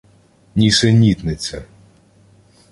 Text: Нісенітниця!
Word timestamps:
Нісенітниця! 0.55 1.63